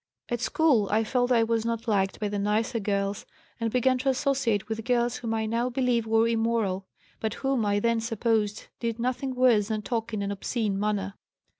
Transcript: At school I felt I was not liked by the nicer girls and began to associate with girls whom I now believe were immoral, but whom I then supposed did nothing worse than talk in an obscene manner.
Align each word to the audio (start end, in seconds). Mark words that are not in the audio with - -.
At 0.29 0.41
school 0.41 0.87
I 0.89 1.03
felt 1.03 1.31
I 1.31 1.43
was 1.43 1.63
not 1.63 1.87
liked 1.87 2.19
by 2.19 2.27
the 2.27 2.39
nicer 2.39 2.79
girls 2.79 3.23
and 3.59 3.69
began 3.69 3.99
to 3.99 4.09
associate 4.09 4.67
with 4.67 4.83
girls 4.83 5.17
whom 5.17 5.35
I 5.35 5.45
now 5.45 5.69
believe 5.69 6.07
were 6.07 6.27
immoral, 6.27 6.87
but 7.19 7.35
whom 7.35 7.67
I 7.67 7.79
then 7.79 7.99
supposed 7.99 8.65
did 8.79 8.97
nothing 8.97 9.35
worse 9.35 9.67
than 9.67 9.83
talk 9.83 10.11
in 10.11 10.23
an 10.23 10.31
obscene 10.31 10.79
manner. 10.79 11.13